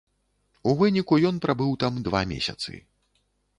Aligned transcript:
У 0.71 0.73
выніку 0.79 1.19
ён 1.31 1.35
прабыў 1.45 1.77
там 1.85 2.01
два 2.09 2.25
месяцы. 2.35 2.71